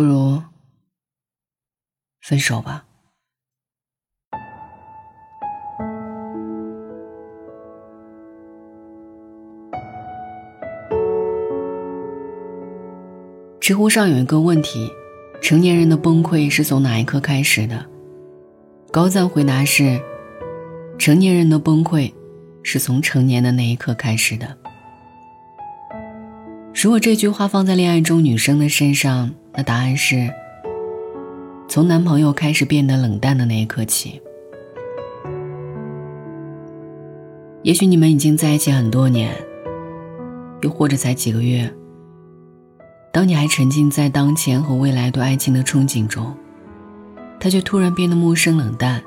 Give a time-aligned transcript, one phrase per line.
[0.00, 0.42] 不如
[2.22, 2.86] 分手吧。
[13.60, 14.90] 知乎上有一个问题：
[15.42, 17.84] 成年人的崩溃是从哪一刻开始的？
[18.90, 20.00] 高赞回答是：
[20.98, 22.10] 成年人的崩溃
[22.62, 24.69] 是从成年的那一刻开始的。
[26.82, 30.32] 如果这句话放在恋爱中女生的身上，那答案是：
[31.68, 34.18] 从男朋友开始变得冷淡的那一刻起。
[37.62, 39.30] 也许你们已经在一起很多年，
[40.62, 41.70] 又或者才几个月。
[43.12, 46.34] 当你还沉浸在当前和未来对爱情的憧憬中，
[47.38, 49.02] 他却突然变得陌生冷淡。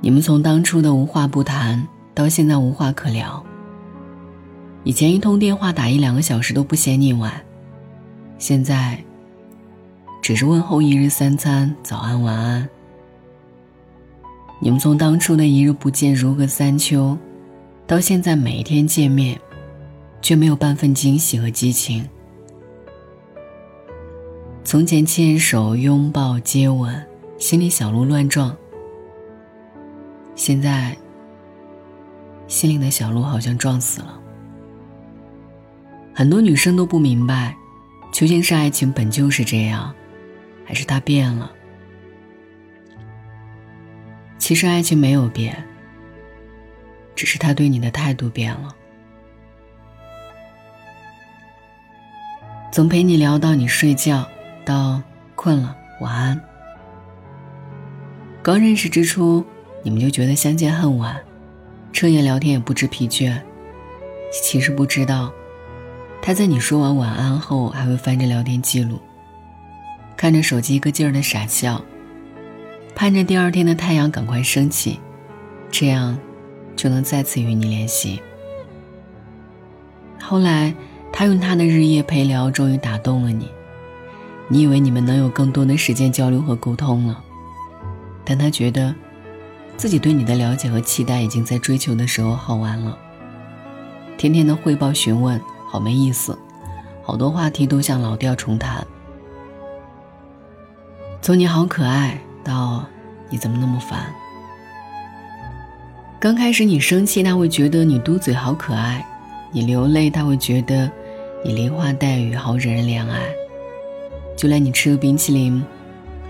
[0.00, 3.44] 你们从当初的无话不谈，到现在无话可聊。
[4.84, 7.32] 以前一通电话打一两个小时都不嫌你晚，
[8.38, 9.02] 现在
[10.22, 12.68] 只是问候一日三餐，早安晚安。
[14.60, 17.18] 你们从当初的一日不见如隔三秋，
[17.86, 19.38] 到现在每一天见面。
[20.24, 22.08] 却没有半分惊喜和激情。
[24.64, 26.98] 从前牵手、拥抱、接吻，
[27.36, 28.56] 心里小鹿乱撞。
[30.34, 30.96] 现在，
[32.48, 34.18] 心里的小鹿好像撞死了。
[36.14, 37.56] 很多女生都不明白，
[38.12, 39.92] 究竟是爱情本就是这样，
[40.64, 41.50] 还是他变了？
[44.38, 45.64] 其实爱情没有变，
[47.16, 48.74] 只是他对你的态度变了。
[52.70, 54.24] 从陪你聊到你睡觉，
[54.64, 55.02] 到
[55.34, 56.40] 困了晚安。
[58.42, 59.44] 刚认识之初，
[59.82, 61.20] 你们就觉得相见恨晚，
[61.92, 63.40] 彻夜聊天也不知疲倦。
[64.42, 65.32] 其实不知道，
[66.26, 68.98] 他在你说完晚安后，还会翻着聊天记录，
[70.16, 71.84] 看着手机一个劲儿的傻笑，
[72.94, 74.98] 盼着第二天的太阳赶快升起，
[75.70, 76.18] 这样
[76.74, 78.22] 就能再次与你联系。
[80.18, 80.74] 后来。
[81.16, 83.48] 他用他的日夜陪聊，终于打动了你。
[84.48, 87.22] 你以为你们能有更多的时间交流和沟通了，
[88.24, 88.92] 但他觉得，
[89.76, 92.98] 自己对你的了解和期待已经在追求的时候耗完了。
[94.18, 95.40] 天天的汇报询问，
[95.74, 96.38] 好没意思，
[97.02, 98.86] 好多话题都像老调重弹。
[101.20, 102.84] 从你好可爱到
[103.28, 104.06] 你怎么那么烦。
[106.20, 109.04] 刚开始你生气，他会觉得你嘟嘴好可爱；
[109.50, 110.88] 你流泪，他会觉得。
[111.44, 113.22] 你梨花带雨，好惹人怜爱。
[114.36, 115.60] 就连你吃个冰淇淋，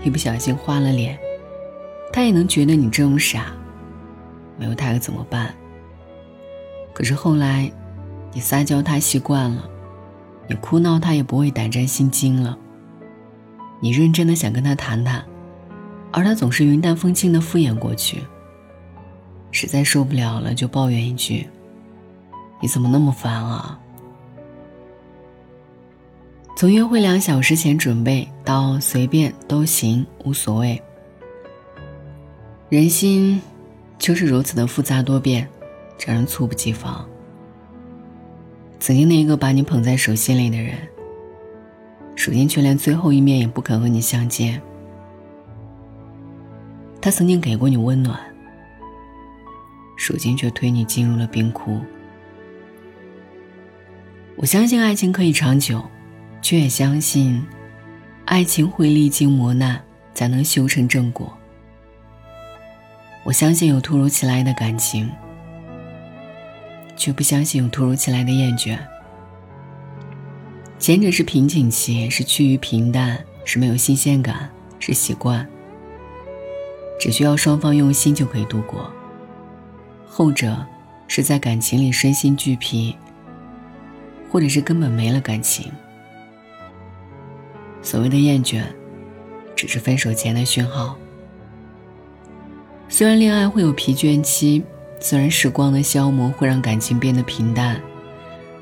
[0.03, 1.15] 一不小心花了脸，
[2.11, 3.53] 他也能觉得你这么傻。
[4.57, 5.53] 没有他可怎么办？
[6.95, 7.71] 可是后来，
[8.35, 9.63] 你撒娇他习惯了，
[10.49, 12.57] 你哭闹他也不会胆战心惊了。
[13.79, 15.23] 你认真的想跟他谈谈，
[16.11, 18.21] 而他总是云淡风轻的敷衍过去。
[19.51, 21.47] 实在受不了了，就抱怨一句
[22.61, 23.79] ：“你怎么那么烦啊？”
[26.57, 30.81] 从约会两小时前准备到随便都行无所谓，
[32.67, 33.41] 人心
[33.97, 35.47] 就是如此的复杂多变，
[36.05, 37.07] 让人猝不及防。
[38.85, 40.75] 曾经那一个把你捧在手心里的人，
[42.15, 44.61] 如今却连最后一面也不肯和你相见。
[47.01, 48.19] 他曾经给过你温暖，
[49.97, 51.81] 如今却推你进入了冰窟。
[54.35, 55.83] 我相信爱情可以长久。
[56.39, 57.43] 却也相信，
[58.25, 61.35] 爱情会历经磨难才能修成正果。
[63.23, 65.09] 我相信有突如其来的感情，
[66.95, 68.77] 却不相信有突如其来的厌倦。
[70.77, 75.47] 前者是瓶颈期，是趋于平淡，是没有新鲜感，是习惯，
[76.99, 78.81] 只需要双方用心就可以度过；
[80.05, 80.65] 后者
[81.07, 82.95] 是在感情里身心俱疲，
[84.29, 85.71] 或者是根本没了感情。
[87.81, 88.63] 所谓的厌倦，
[89.55, 90.97] 只是分手前的讯号。
[92.89, 94.63] 虽然恋爱会有疲倦期，
[94.99, 97.79] 虽然时光的消磨会让感情变得平淡，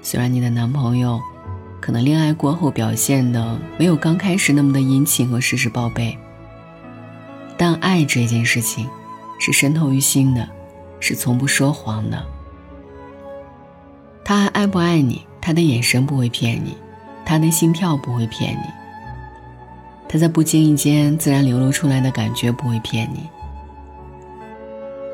[0.02, 1.22] 虽然你的男朋友
[1.80, 6.18] 可能恋爱过后表现的没有刚开始那么的殷勤和事事报备，
[7.58, 8.90] 但爱这件事情
[9.40, 10.48] 是渗透于心的，
[11.00, 12.26] 是从不说谎的。
[14.26, 15.26] 他还爱不爱你？
[15.42, 16.78] 他的眼神不会骗你，
[17.26, 18.64] 他的心跳不会骗你。
[20.08, 23.30] 他在不经意间自然流露出来的感觉不会骗你。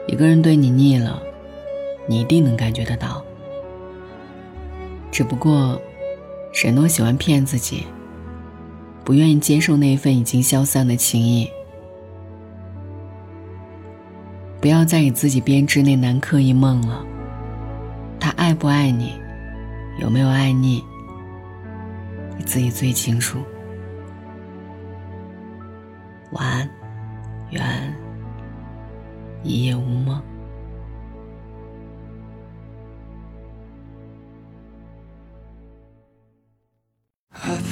[0.10, 1.22] 一个人对你腻了，
[2.08, 3.24] 你一定能感觉得到。
[5.12, 5.80] 只不过，
[6.64, 7.86] 人都喜欢骗自己，
[9.06, 11.48] 不愿意接受那份已经消散的情谊。
[14.60, 17.06] 不要再给自己编织那南柯一梦了。
[18.20, 19.14] 他爱不爱你，
[20.00, 20.84] 有没有爱腻，
[22.36, 23.38] 你自己最清楚。
[26.32, 26.70] 晚安，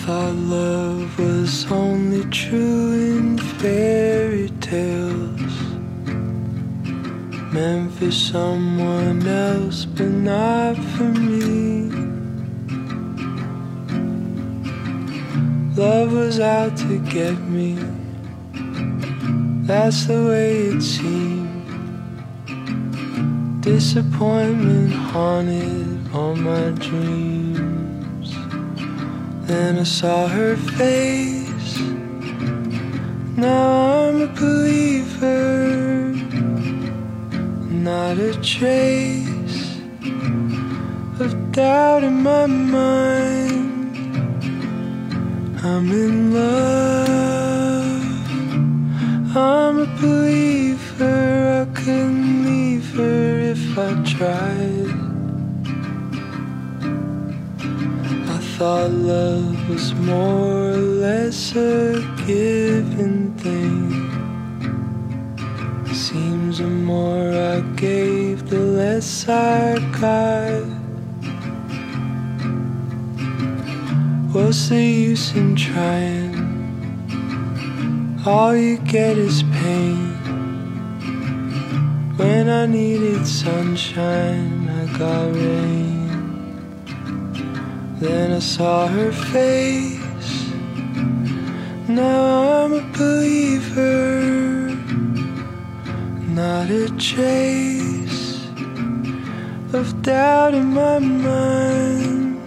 [0.08, 5.56] thought love was only true in fairy tales.
[7.52, 11.92] Meant for someone else, but not for me.
[15.76, 17.78] Love was out to get me.
[19.68, 21.66] That's the way it seemed.
[23.60, 27.97] Disappointment haunted all my dreams.
[29.48, 31.80] Then I saw her face.
[33.38, 36.12] Now I'm a believer,
[37.72, 39.80] not a trace
[41.22, 43.96] of doubt in my mind.
[45.64, 48.04] I'm in love.
[49.34, 51.64] I'm a believer.
[51.64, 55.17] I couldn't leave her if I tried.
[58.58, 63.94] Thought love was more or less a given thing.
[65.94, 70.64] Seems the more I gave, the less I got.
[74.34, 76.34] What's the use in trying?
[78.26, 80.16] All you get is pain.
[82.18, 85.57] When I needed sunshine, I got rain.
[88.00, 90.52] Then I saw her face.
[91.88, 94.22] Now I'm a believer,
[96.28, 98.46] not a trace
[99.74, 102.38] of doubt in my mind.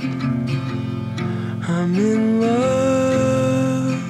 [1.67, 4.01] I'm in love.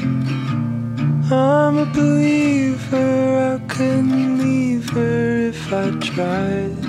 [1.32, 3.54] I'm a believer.
[3.54, 6.79] I couldn't leave her if I tried.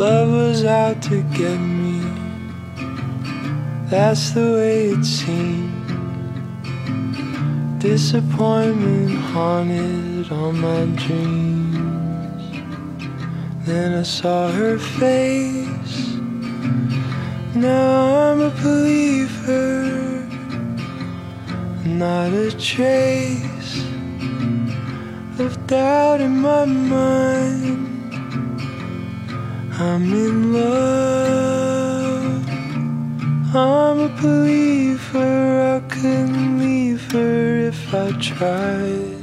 [0.00, 2.00] Love was out to get me.
[3.90, 5.76] That's the way it seemed.
[7.78, 12.42] Disappointment haunted all my dreams.
[13.66, 16.16] Then I saw her face.
[17.54, 20.24] Now I'm a believer,
[21.84, 23.84] not a trace
[25.38, 27.89] of doubt in my mind.
[29.82, 32.46] I'm in love.
[33.56, 35.78] I'm a believer.
[35.78, 39.19] I couldn't leave her if I tried.